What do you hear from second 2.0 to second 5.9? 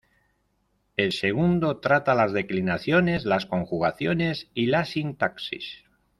las declinaciones, las conjugaciones y la sintaxis.